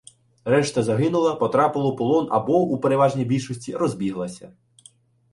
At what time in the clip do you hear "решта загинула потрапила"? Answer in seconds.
0.45-1.85